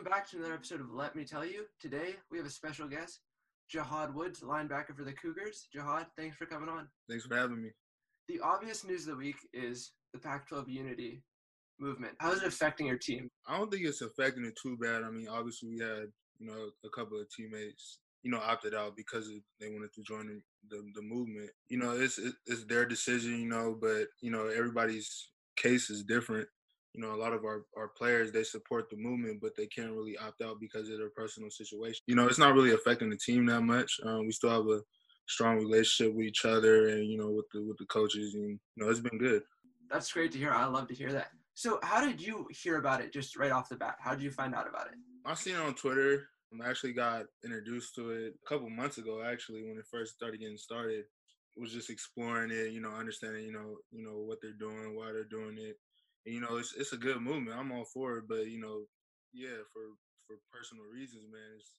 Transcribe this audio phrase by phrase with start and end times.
[0.00, 1.66] Welcome back to another episode of Let Me Tell You.
[1.78, 3.20] Today we have a special guest,
[3.70, 5.68] Jahad Woods, linebacker for the Cougars.
[5.76, 6.88] Jahad, thanks for coming on.
[7.06, 7.68] Thanks for having me.
[8.26, 11.22] The obvious news of the week is the Pac-12 unity
[11.78, 12.14] movement.
[12.18, 13.28] How is it affecting your team?
[13.46, 15.02] I don't think it's affecting it too bad.
[15.02, 16.06] I mean, obviously we had
[16.38, 19.30] you know a couple of teammates you know opted out because
[19.60, 20.40] they wanted to join the,
[20.74, 21.50] the, the movement.
[21.68, 23.38] You know, it's it's their decision.
[23.38, 26.48] You know, but you know everybody's case is different
[26.94, 29.92] you know, a lot of our, our players, they support the movement, but they can't
[29.92, 32.02] really opt out because of their personal situation.
[32.06, 34.00] You know, it's not really affecting the team that much.
[34.04, 34.80] Um, we still have a
[35.28, 38.84] strong relationship with each other and, you know, with the, with the coaches and, you
[38.84, 39.42] know, it's been good.
[39.90, 40.50] That's great to hear.
[40.50, 41.28] I love to hear that.
[41.54, 43.96] So how did you hear about it just right off the bat?
[44.00, 44.94] How did you find out about it?
[45.24, 46.28] I seen it on Twitter.
[46.60, 50.40] I actually got introduced to it a couple months ago, actually, when it first started
[50.40, 51.04] getting started.
[51.56, 55.12] Was just exploring it, you know, understanding, you know, you know what they're doing, why
[55.12, 55.76] they're doing it,
[56.26, 57.58] and, you know, it's it's a good movement.
[57.58, 58.84] I'm all for it, but you know,
[59.32, 61.74] yeah, for for personal reasons, man, it's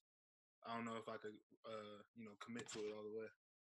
[0.67, 3.27] I don't know if I could, uh, you know, commit to it all the way.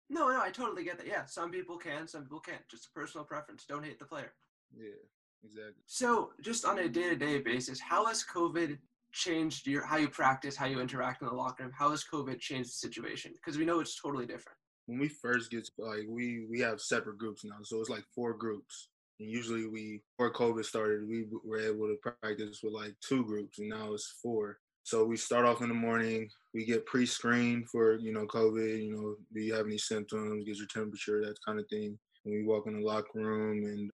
[0.10, 1.08] No, no, I totally get that.
[1.08, 2.62] Yeah, some people can, some people can't.
[2.70, 3.66] Just a personal preference.
[3.68, 4.34] Don't hate the player.
[4.76, 5.02] Yeah,
[5.44, 5.82] exactly.
[5.88, 8.78] So, just on a day-to-day basis, how has COVID
[9.14, 11.72] changed your how you practice, how you interact in the locker room?
[11.76, 13.34] How has COVID changed the situation?
[13.34, 14.58] Because we know it's totally different.
[14.86, 18.34] When we first get like we we have separate groups now, so it's like four
[18.34, 18.90] groups.
[19.20, 23.60] And usually we, before COVID started, we were able to practice with like two groups,
[23.60, 24.58] and now it's four.
[24.84, 26.30] So we start off in the morning.
[26.54, 28.84] We get pre-screened for you know COVID.
[28.84, 30.46] You know, do you have any symptoms?
[30.46, 31.98] Get your temperature, that kind of thing.
[32.26, 33.90] And we walk in the locker room, and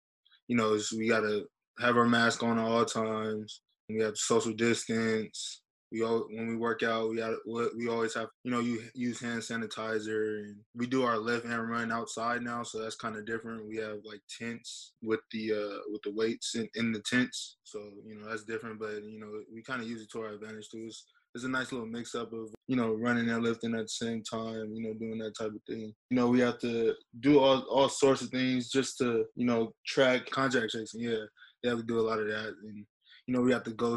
[0.48, 1.44] you know, we gotta
[1.78, 3.60] have our mask on at all times.
[3.88, 7.34] We have social distance we all when we work out we got
[7.76, 11.70] we always have you know you use hand sanitizer and we do our lift and
[11.70, 13.66] run outside now so that's kind of different.
[13.66, 17.78] We have like tents with the uh with the weights in, in the tents so
[18.06, 20.68] you know that's different but you know we kind of use it to our advantage
[20.70, 20.84] too.
[20.86, 23.88] It's, it's a nice little mix up of you know running and lifting at the
[23.88, 25.92] same time you know doing that type of thing.
[26.10, 29.72] You know we have to do all all sorts of things just to you know
[29.86, 31.24] track contact tracing yeah.
[31.62, 32.86] They have to do a lot of that and
[33.30, 33.96] you know, we have to go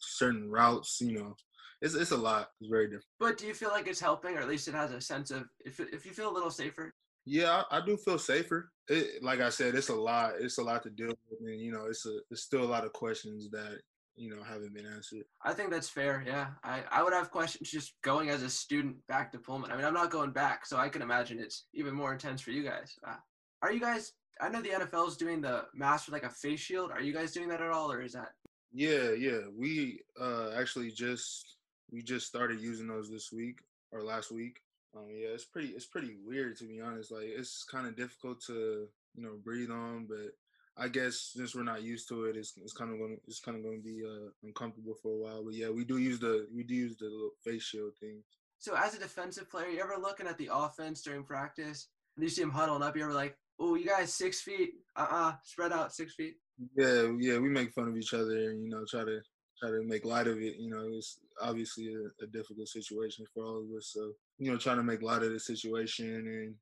[0.00, 1.36] certain routes, you know.
[1.80, 2.48] It's, it's a lot.
[2.60, 3.04] It's very different.
[3.20, 5.44] But do you feel like it's helping, or at least it has a sense of
[5.64, 6.92] if if you feel a little safer?
[7.24, 8.72] Yeah, I, I do feel safer.
[8.88, 10.32] It, like I said, it's a lot.
[10.40, 12.84] It's a lot to deal with, and you know, it's a it's still a lot
[12.84, 13.78] of questions that
[14.16, 15.22] you know haven't been answered.
[15.44, 16.24] I think that's fair.
[16.26, 19.70] Yeah, I I would have questions just going as a student back to Pullman.
[19.70, 22.50] I mean, I'm not going back, so I can imagine it's even more intense for
[22.50, 22.96] you guys.
[23.06, 23.14] Uh,
[23.62, 24.12] are you guys?
[24.40, 26.90] I know the NFL is doing the mask with like a face shield.
[26.90, 28.30] Are you guys doing that at all, or is that
[28.72, 29.40] yeah, yeah.
[29.56, 31.56] We uh actually just
[31.90, 33.60] we just started using those this week
[33.90, 34.60] or last week.
[34.96, 37.12] Um, yeah, it's pretty it's pretty weird to be honest.
[37.12, 40.32] Like it's kind of difficult to you know breathe on, but
[40.76, 43.56] I guess since we're not used to it, it's it's kind of going it's kind
[43.56, 45.44] of going to be uh, uncomfortable for a while.
[45.44, 48.22] But yeah, we do use the we do use the little face shield thing.
[48.58, 52.30] So as a defensive player, you ever looking at the offense during practice and you
[52.30, 52.96] see them huddling up?
[52.96, 54.74] You ever like, oh, you guys six feet?
[54.96, 56.36] Uh uh-uh, uh, spread out six feet.
[56.76, 59.20] Yeah, yeah, we make fun of each other and you know try to
[59.60, 60.56] try to make light of it.
[60.56, 63.90] You know, it's obviously a, a, difficult situation for all of us.
[63.92, 66.54] So you know, trying to make light of the situation and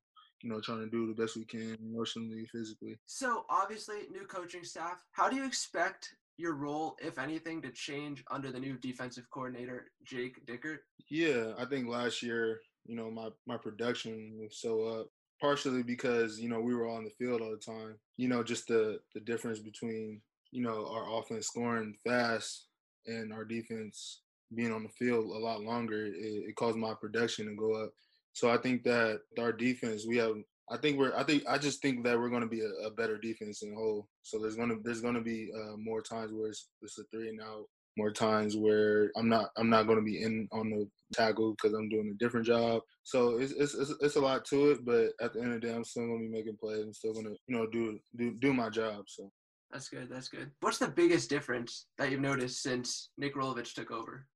[0.43, 2.97] you know trying to do the best we can emotionally, physically.
[3.05, 5.03] So obviously, new coaching staff.
[5.11, 9.91] How do you expect your role, if anything, to change under the new defensive coordinator,
[10.03, 10.79] Jake Dickert?
[11.09, 15.07] Yeah, I think last year, you know, my my production was so up
[15.41, 17.95] partially because you know we were all on the field all the time.
[18.17, 20.21] You know, just the the difference between
[20.51, 22.67] you know our offense scoring fast
[23.07, 24.21] and our defense
[24.53, 27.91] being on the field a lot longer, it, it caused my production to go up.
[28.33, 30.35] So I think that our defense, we have.
[30.69, 31.15] I think we're.
[31.15, 33.73] I think I just think that we're going to be a, a, better defense in
[33.73, 34.07] whole.
[34.21, 37.03] So there's going to there's going to be uh, more times where it's, it's a
[37.11, 37.65] three and out
[37.97, 41.73] more times where I'm not I'm not going to be in on the tackle because
[41.73, 42.81] I'm doing a different job.
[43.03, 45.67] So it's, it's, it's it's a lot to it, but at the end of the
[45.67, 46.83] day, I'm still going to be making plays.
[46.83, 49.05] I'm still going to you know do do do my job.
[49.07, 49.31] So
[49.71, 50.09] that's good.
[50.09, 50.51] That's good.
[50.59, 54.27] What's the biggest difference that you've noticed since Nick Rolovich took over?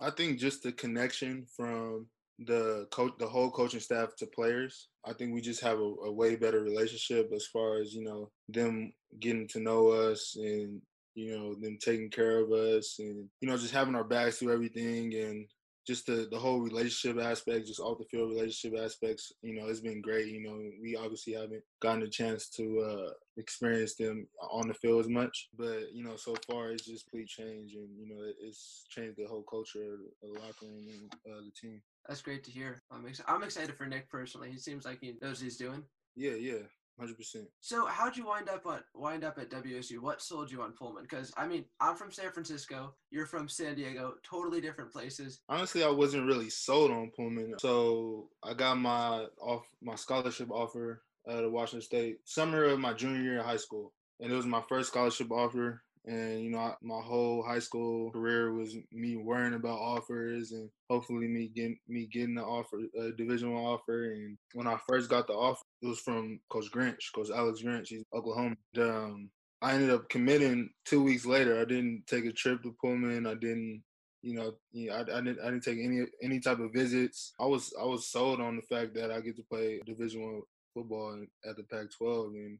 [0.00, 2.06] I think just the connection from
[2.46, 4.88] the coach, the whole coaching staff to players.
[5.04, 8.30] I think we just have a, a way better relationship as far as you know
[8.48, 10.80] them getting to know us and
[11.14, 14.52] you know, them taking care of us and, you know, just having our backs through
[14.52, 15.46] everything and
[15.86, 19.80] just the, the whole relationship aspect, just off the field relationship aspects, you know, it's
[19.80, 20.28] been great.
[20.28, 25.00] You know, we obviously haven't gotten a chance to uh, experience them on the field
[25.00, 28.84] as much, but you know, so far it's just complete change, and you know, it's
[28.90, 31.82] changed the whole culture of the locker room and uh, the team.
[32.08, 32.80] That's great to hear.
[32.90, 34.50] I'm, ex- I'm excited for Nick personally.
[34.50, 35.82] He seems like he knows what he's doing.
[36.14, 36.62] Yeah, yeah,
[36.98, 37.44] hundred percent.
[37.60, 39.98] So how'd you wind up on wind up at WSU?
[39.98, 41.02] What sold you on Pullman?
[41.02, 42.94] Because I mean, I'm from San Francisco.
[43.10, 44.14] You're from San Diego.
[44.22, 45.40] Totally different places.
[45.48, 51.02] Honestly, I wasn't really sold on Pullman, so I got my off my scholarship offer
[51.28, 54.62] at Washington State summer of my junior year in high school, and it was my
[54.68, 55.82] first scholarship offer.
[56.04, 61.28] And you know, my whole high school career was me worrying about offers and hopefully
[61.28, 64.12] me getting me getting the offer, a division one offer.
[64.12, 67.88] And when I first got the offer, it was from Coach Grinch, Coach Alex Grinch.
[67.88, 68.56] He's Oklahoma.
[68.74, 71.60] And, um, I ended up committing two weeks later.
[71.60, 73.26] I didn't take a trip to Pullman.
[73.28, 73.84] I didn't,
[74.20, 74.54] you know,
[74.92, 77.32] I, I didn't I didn't take any any type of visits.
[77.38, 80.42] I was I was sold on the fact that I get to play Division one
[80.74, 81.16] football
[81.48, 82.58] at the Pac-12, and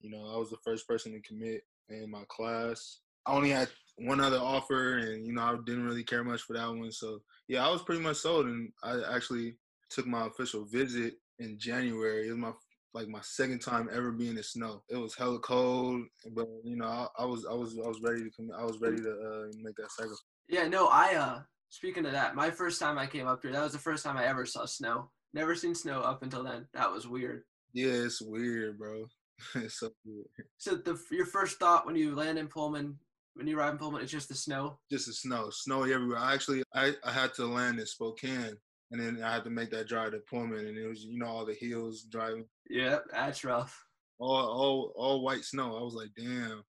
[0.00, 3.00] you know I was the first person to commit in my class.
[3.26, 6.54] I only had one other offer, and you know I didn't really care much for
[6.54, 6.92] that one.
[6.92, 9.56] So yeah, I was pretty much sold, and I actually
[9.90, 12.26] took my official visit in January.
[12.26, 12.52] It was my
[12.92, 14.82] like my second time ever being in the snow.
[14.88, 16.02] It was hella cold,
[16.32, 18.50] but you know I, I was I was I was ready to come.
[18.56, 20.22] I was ready to uh, make that sacrifice.
[20.48, 21.40] Yeah, no, I uh
[21.70, 24.16] speaking of that, my first time I came up here, that was the first time
[24.16, 25.10] I ever saw snow.
[25.32, 26.68] Never seen snow up until then.
[26.74, 27.42] That was weird.
[27.72, 29.06] Yeah, it's weird, bro.
[29.68, 30.26] so weird.
[30.58, 32.98] So the your first thought when you land in Pullman,
[33.34, 34.78] when you arrive in Pullman, it's just the snow.
[34.90, 36.18] Just the snow, snowy everywhere.
[36.18, 38.56] I actually I, I had to land in Spokane
[38.90, 41.26] and then I had to make that drive to Pullman and it was you know
[41.26, 42.46] all the hills driving.
[42.68, 43.84] Yeah, that's rough.
[44.18, 45.76] All all all white snow.
[45.76, 46.62] I was like, damn.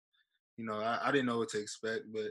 [0.57, 2.31] You know, I, I didn't know what to expect, but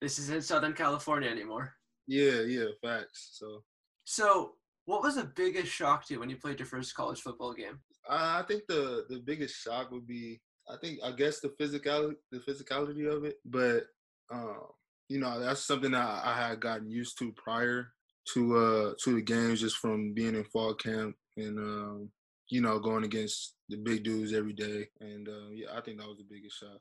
[0.00, 1.74] this isn't Southern California anymore.
[2.06, 3.30] Yeah, yeah, facts.
[3.32, 3.62] So
[4.04, 4.52] So
[4.86, 7.80] what was the biggest shock to you when you played your first college football game?
[8.08, 12.38] I think the the biggest shock would be I think I guess the physicality the
[12.38, 13.86] physicality of it, but
[14.30, 14.60] um,
[15.08, 17.92] you know that's something that I had gotten used to prior
[18.34, 22.10] to uh to the games just from being in fall camp and um,
[22.50, 26.08] you know going against the big dudes every day and uh, yeah I think that
[26.08, 26.80] was the biggest shock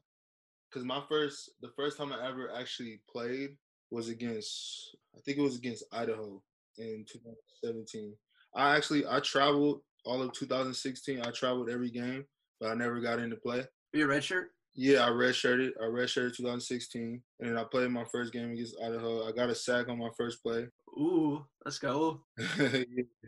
[0.70, 3.52] because my first the first time I ever actually played
[3.92, 6.42] was against I think it was against Idaho
[6.78, 8.14] in 2017.
[8.56, 11.22] I actually I traveled all of 2016.
[11.22, 12.26] I traveled every game,
[12.60, 13.64] but I never got into play.
[13.94, 14.46] Were you redshirt?
[14.74, 15.72] Yeah, I redshirted.
[15.82, 19.28] I redshirted 2016, and then I played my first game against Idaho.
[19.28, 20.68] I got a sack on my first play.
[20.98, 22.22] Ooh, let's go.
[22.60, 22.84] yeah,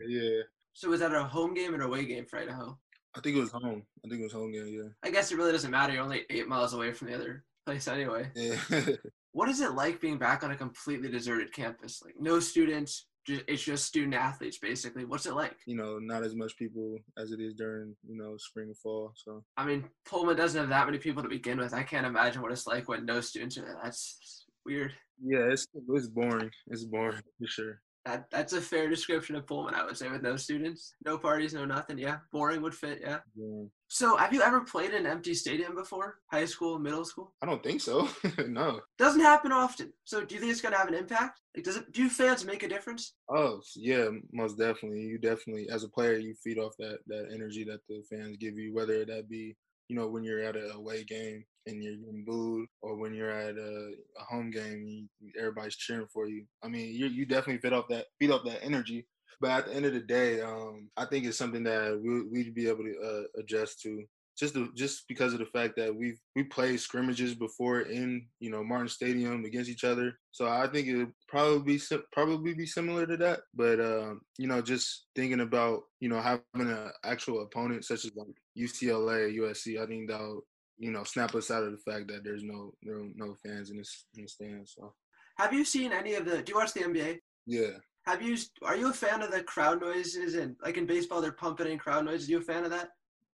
[0.07, 0.41] yeah.
[0.73, 2.77] So was that a home game or away game for Idaho?
[3.15, 3.83] I think it was home.
[4.05, 4.67] I think it was home game.
[4.67, 4.89] Yeah.
[5.03, 5.93] I guess it really doesn't matter.
[5.93, 8.29] You're only eight miles away from the other place anyway.
[8.35, 8.57] Yeah.
[9.31, 12.01] what is it like being back on a completely deserted campus?
[12.05, 13.07] Like no students,
[13.47, 15.05] it's just student athletes basically.
[15.05, 15.55] What's it like?
[15.65, 19.13] You know, not as much people as it is during you know spring and fall.
[19.15, 21.73] So I mean, Pullman doesn't have that many people to begin with.
[21.73, 23.79] I can't imagine what it's like when no students are there.
[23.83, 24.93] That's weird.
[25.23, 26.51] Yeah, it's it's boring.
[26.67, 27.81] It's boring for sure.
[28.05, 31.53] That that's a fair description of Pullman, I would say, with no students, no parties,
[31.53, 31.97] no nothing.
[31.97, 32.99] Yeah, boring would fit.
[33.01, 33.19] Yeah.
[33.35, 33.63] yeah.
[33.89, 36.19] So, have you ever played in an empty stadium before?
[36.31, 37.33] High school, middle school?
[37.41, 38.07] I don't think so.
[38.47, 38.79] no.
[38.97, 39.91] Doesn't happen often.
[40.05, 41.41] So, do you think it's gonna have an impact?
[41.55, 41.91] Like, does it?
[41.91, 43.15] Do fans make a difference?
[43.29, 45.01] Oh yeah, most definitely.
[45.01, 48.57] You definitely, as a player, you feed off that that energy that the fans give
[48.57, 49.55] you, whether that be
[49.89, 53.31] you know, when you're at a away game and you're getting booed, or when you're
[53.31, 56.45] at a, a home game, you, everybody's cheering for you.
[56.63, 59.05] I mean, you you definitely feed off that feed off that energy.
[59.41, 62.53] But at the end of the day, um, I think it's something that we, we'd
[62.53, 64.03] be able to uh, adjust to
[64.39, 68.63] just just because of the fact that we've we played scrimmages before in you know
[68.63, 70.17] Martin Stadium against each other.
[70.31, 71.81] So I think it would probably be
[72.13, 73.41] probably be similar to that.
[73.53, 78.11] But um, you know, just thinking about you know having an actual opponent such as
[78.15, 78.27] like
[78.57, 80.45] UCLA, USC, I think that'll
[80.79, 83.77] you know snap us out of the fact that there's no no, no fans in
[83.77, 84.73] this in the stands.
[84.75, 84.93] So.
[85.37, 86.41] Have you seen any of the?
[86.41, 87.19] Do you watch the NBA?
[87.45, 87.77] Yeah.
[88.05, 88.37] Have you?
[88.63, 91.77] Are you a fan of the crowd noises and like in baseball they're pumping in
[91.77, 92.27] crowd noises?
[92.27, 92.89] Are you a fan of that?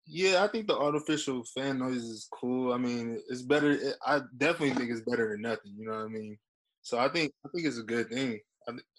[0.06, 2.72] Yeah, I think the artificial fan noise is cool.
[2.72, 3.78] I mean, it's better.
[4.04, 5.74] I definitely think it's better than nothing.
[5.76, 6.38] You know what I mean?
[6.82, 8.40] So I think I think it's a good thing,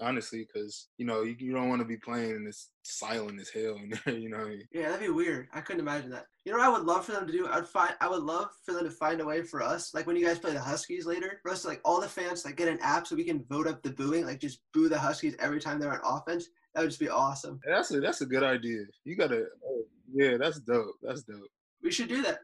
[0.02, 3.50] honestly, because you know you, you don't want to be playing and it's silent as
[3.50, 3.78] hell.
[3.78, 4.38] And you know?
[4.38, 4.68] I mean?
[4.72, 5.48] Yeah, that'd be weird.
[5.54, 6.26] I couldn't imagine that.
[6.46, 7.48] You know what I would love for them to do?
[7.48, 10.16] I'd find I would love for them to find a way for us, like when
[10.16, 12.68] you guys play the Huskies later, for us to like all the fans like get
[12.68, 15.60] an app so we can vote up the booing, like just boo the Huskies every
[15.60, 16.50] time they're on offense.
[16.74, 17.60] That would just be awesome.
[17.68, 18.82] That's a that's a good idea.
[19.04, 20.96] You gotta oh, yeah, that's dope.
[21.02, 21.50] That's dope.
[21.82, 22.40] We should do that.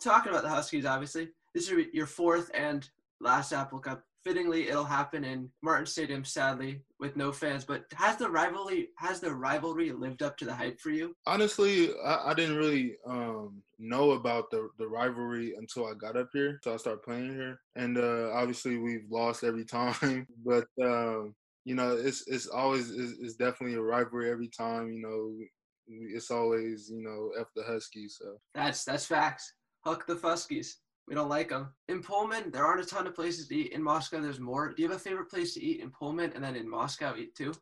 [0.00, 2.88] Talking about the Huskies, obviously, this is your fourth and
[3.20, 4.04] last Apple Cup.
[4.24, 7.64] Fittingly, it'll happen in Martin Stadium, sadly, with no fans.
[7.64, 11.16] But has the rivalry has the rivalry lived up to the hype for you?
[11.26, 16.28] Honestly, I, I didn't really um, know about the the rivalry until I got up
[16.32, 16.60] here.
[16.62, 20.26] So I started playing here, and uh, obviously we've lost every time.
[20.44, 24.92] But um, you know, it's it's always it's, it's definitely a rivalry every time.
[24.92, 25.32] You know,
[25.88, 28.18] it's always you know f the Huskies.
[28.20, 29.52] So That's that's facts.
[29.84, 30.74] Huck the Fuskies.
[31.12, 31.68] We don't like them.
[31.88, 33.72] In Pullman, there aren't a ton of places to eat.
[33.72, 34.72] In Moscow, there's more.
[34.72, 37.34] Do you have a favorite place to eat in Pullman and then in Moscow eat
[37.34, 37.52] too?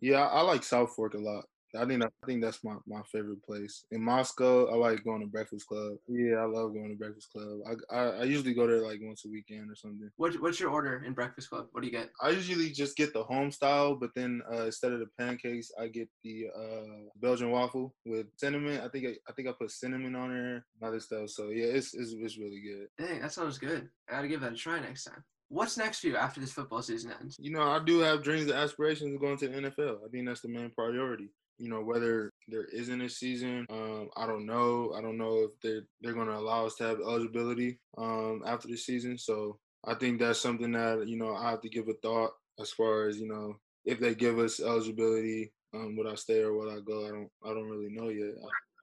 [0.00, 1.44] yeah, I like South Fork a lot.
[1.76, 3.84] I think I think that's my, my favorite place.
[3.90, 5.96] In Moscow, I like going to Breakfast Club.
[6.08, 7.60] Yeah, I love going to Breakfast Club.
[7.90, 10.10] I, I, I usually go there like once a weekend or something.
[10.16, 11.66] What, what's your order in Breakfast Club?
[11.72, 12.10] What do you get?
[12.20, 15.88] I usually just get the home style, but then uh, instead of the pancakes, I
[15.88, 18.80] get the uh, Belgian waffle with cinnamon.
[18.80, 21.30] I think I, I think I put cinnamon on there, and other stuff.
[21.30, 22.88] So yeah, it's, it's it's really good.
[22.98, 23.88] Dang, that sounds good.
[24.08, 25.24] I gotta give that a try next time.
[25.48, 27.36] What's next for you after this football season ends?
[27.38, 29.98] You know, I do have dreams and aspirations of going to the NFL.
[30.04, 31.30] I think that's the main priority.
[31.58, 34.92] You know, whether there isn't a season, um, I don't know.
[34.96, 38.68] I don't know if they're they're going to allow us to have eligibility um, after
[38.68, 39.18] the season.
[39.18, 42.70] So I think that's something that you know I have to give a thought as
[42.70, 46.72] far as you know if they give us eligibility, um, would I stay or would
[46.72, 47.06] I go?
[47.06, 48.34] I don't I don't really know yet.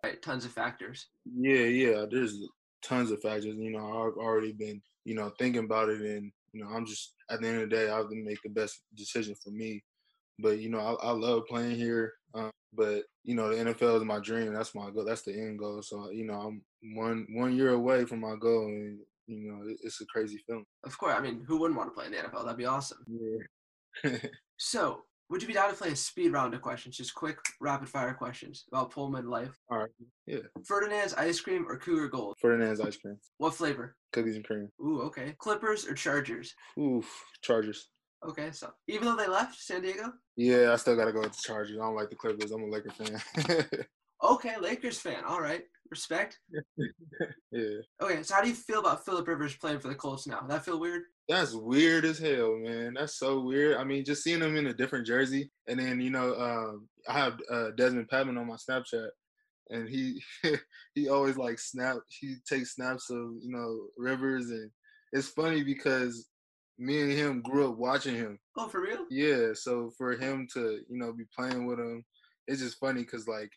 [0.03, 1.07] Right, tons of factors.
[1.25, 2.05] Yeah, yeah.
[2.09, 2.37] There's
[2.83, 3.55] tons of factors.
[3.57, 7.13] You know, I've already been you know thinking about it, and you know I'm just
[7.29, 9.83] at the end of the day I have to make the best decision for me.
[10.39, 12.13] But you know, I, I love playing here.
[12.73, 14.53] But you know, the NFL is my dream.
[14.53, 15.05] That's my goal.
[15.05, 15.81] That's the end goal.
[15.81, 16.61] So you know, I'm
[16.95, 20.65] one one year away from my goal, and you know, it, it's a crazy feeling.
[20.83, 22.43] Of course, I mean, who wouldn't want to play in the NFL?
[22.43, 22.99] That'd be awesome.
[23.07, 24.17] Yeah.
[24.63, 26.95] So, would you be down to play a speed round of questions?
[26.95, 29.57] Just quick, rapid fire questions about Pullman life.
[29.71, 29.89] All right.
[30.27, 30.41] Yeah.
[30.67, 32.35] Ferdinand's ice cream or Cougar Gold?
[32.39, 33.95] Ferdinand's ice cream, What flavor?
[34.13, 34.69] cookies and cream.
[34.79, 35.33] Ooh, okay.
[35.39, 36.53] Clippers or Chargers?
[36.79, 37.09] Oof,
[37.41, 37.89] Chargers.
[38.27, 40.13] Okay, so even though they left San Diego?
[40.37, 41.77] Yeah, I still gotta go with the Chargers.
[41.77, 42.51] I don't like the Clippers.
[42.51, 43.65] I'm a Laker fan.
[44.23, 45.23] Okay, Lakers fan.
[45.27, 46.39] All right, respect.
[47.51, 47.79] yeah.
[48.01, 50.45] Okay, so how do you feel about Philip Rivers playing for the Colts now?
[50.47, 51.03] That feel weird?
[51.27, 52.93] That's weird as hell, man.
[52.93, 53.77] That's so weird.
[53.77, 57.13] I mean, just seeing him in a different jersey, and then you know, um, I
[57.13, 59.09] have uh, Desmond Patman on my Snapchat,
[59.71, 60.21] and he
[60.93, 61.97] he always like snap.
[62.09, 64.69] He takes snaps of you know Rivers, and
[65.13, 66.27] it's funny because
[66.81, 68.39] me and him grew up watching him.
[68.57, 69.05] Oh, for real?
[69.09, 72.03] Yeah, so for him to you know be playing with him,
[72.47, 73.51] it's just funny because like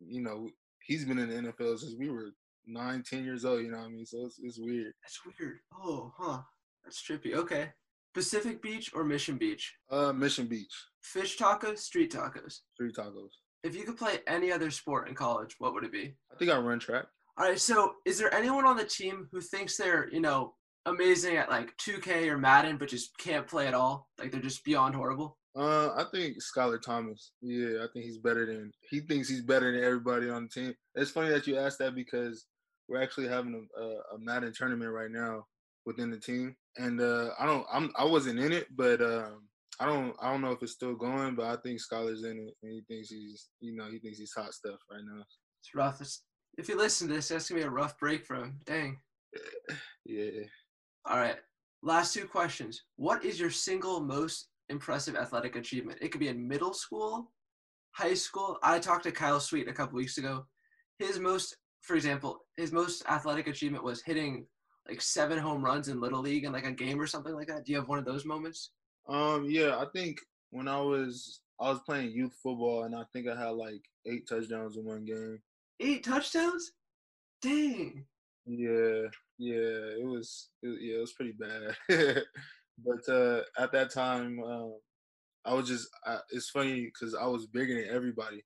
[0.00, 0.48] you know
[0.84, 2.30] he's been in the NFL since we were
[2.66, 3.62] nine, ten years old.
[3.62, 4.06] You know what I mean?
[4.06, 4.92] So it's it's weird.
[5.02, 5.58] That's weird.
[5.74, 6.42] Oh, huh.
[6.84, 7.34] That's trippy.
[7.34, 7.70] Okay.
[8.14, 9.74] Pacific Beach or Mission Beach?
[9.90, 10.72] Uh, Mission Beach,
[11.02, 12.60] Fish tacos, street tacos.
[12.76, 13.30] three tacos.
[13.62, 16.14] If you could play any other sport in college, what would it be?
[16.32, 17.06] I think I run track.
[17.36, 20.54] All right, so is there anyone on the team who thinks they're, you know,
[20.86, 24.08] amazing at like 2K or Madden, but just can't play at all?
[24.18, 25.36] Like they're just beyond horrible?
[25.56, 27.32] Uh, I think Skylar Thomas.
[27.42, 30.74] Yeah, I think he's better than he thinks he's better than everybody on the team.
[30.94, 32.46] It's funny that you asked that because
[32.88, 35.46] we're actually having a, a, a Madden tournament right now
[35.84, 39.48] within the team, and uh, I don't, I'm, I wasn't in it, but um,
[39.80, 42.54] I don't, I don't know if it's still going, but I think Skylar's in it,
[42.62, 45.22] and he thinks he's, you know, he thinks he's hot stuff right now.
[45.60, 46.00] It's rough.
[46.00, 46.22] It's,
[46.56, 48.60] if you listen to this, that's gonna be a rough break for him.
[48.64, 48.98] Dang.
[50.10, 50.44] Yeah.
[51.08, 51.36] All right.
[51.82, 52.82] Last two questions.
[52.96, 55.98] What is your single most impressive athletic achievement?
[56.02, 57.32] It could be in middle school,
[57.92, 58.58] high school.
[58.62, 60.44] I talked to Kyle Sweet a couple weeks ago.
[60.98, 64.46] His most, for example, his most athletic achievement was hitting
[64.86, 67.64] like seven home runs in little league in like a game or something like that.
[67.64, 68.72] Do you have one of those moments?
[69.08, 70.18] Um, yeah, I think
[70.50, 74.28] when I was, I was playing youth football, and I think I had like eight
[74.28, 75.40] touchdowns in one game.
[75.80, 76.72] Eight touchdowns?
[77.40, 78.04] Dang.
[78.48, 81.76] Yeah, yeah, it was, it, yeah, it was pretty bad.
[82.84, 84.74] but uh, at that time, um,
[85.44, 88.42] I was just, I, it's funny because I was bigger than everybody.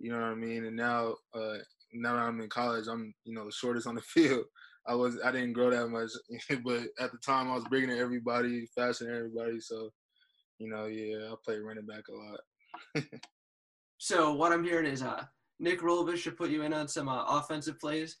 [0.00, 0.64] You know what I mean?
[0.64, 1.58] And now, uh,
[1.92, 4.44] now that I'm in college, I'm, you know, the shortest on the field.
[4.88, 6.10] I was, I didn't grow that much,
[6.64, 9.60] but at the time, I was bigger than everybody, faster than everybody.
[9.60, 9.90] So,
[10.58, 12.40] you know, yeah, I played running back a lot.
[13.98, 15.24] So what I'm hearing is uh
[15.58, 18.16] Nick Rolovich should put you in on some uh, offensive plays.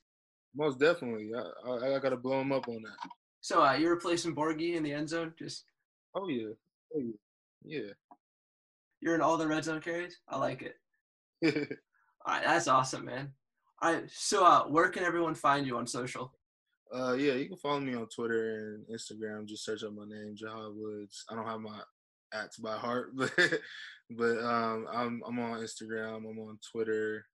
[0.56, 3.10] Most definitely, I, I, I got to blow him up on that.
[3.40, 5.32] So uh, you're replacing Borghi in the end zone.
[5.38, 5.64] Just
[6.14, 6.48] Oh yeah,
[6.94, 7.92] oh yeah, yeah.
[9.00, 10.18] you're in all the red zone carries.
[10.28, 10.74] I like it.
[12.26, 13.32] All right, that's awesome, man.
[13.80, 16.32] All right, so uh, where can everyone find you on social?
[16.92, 19.46] Uh, yeah, you can follow me on Twitter and Instagram.
[19.46, 21.24] Just search up my name, Jahad Woods.
[21.30, 21.80] I don't have my
[22.34, 23.30] acts by heart, but
[24.10, 26.16] but um, I'm I'm on Instagram.
[26.16, 27.24] I'm on Twitter.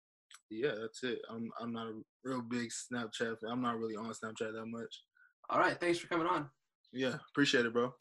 [0.51, 1.21] Yeah, that's it.
[1.31, 3.41] I'm I'm not a real big Snapchat.
[3.41, 3.51] fan.
[3.51, 5.03] I'm not really on Snapchat that much.
[5.51, 6.49] All right, thanks for coming on.
[6.93, 7.93] Yeah, appreciate it, bro.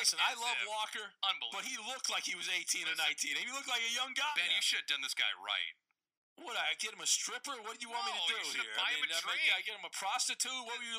[0.00, 1.52] Listen, I love Walker, Unbelievable.
[1.56, 3.40] but he looked like he was 18 or Listen.
[3.40, 3.40] 19.
[3.40, 4.28] He looked like a young guy.
[4.36, 5.72] Ben, you should have done this guy right.
[6.44, 7.54] What, I get him a stripper?
[7.64, 8.74] What do you want me to do should here?
[8.76, 9.38] buy I him a mean, I, drink.
[9.48, 10.50] mean, I get him a prostitute?
[10.66, 10.98] What were you